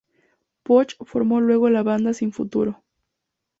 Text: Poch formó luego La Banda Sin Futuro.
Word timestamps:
Poch 0.63 0.95
formó 1.05 1.39
luego 1.41 1.69
La 1.69 1.83
Banda 1.83 2.15
Sin 2.15 2.33
Futuro. 2.33 2.81